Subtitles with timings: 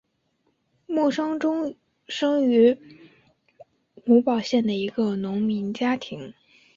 [0.87, 1.75] 慕生忠
[2.07, 2.75] 生于
[4.07, 6.33] 吴堡县的一个农民家庭。